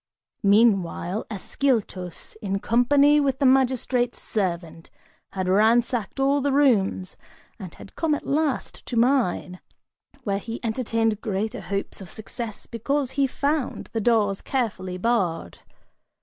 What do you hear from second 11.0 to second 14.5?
greater hopes of success, because he found the doors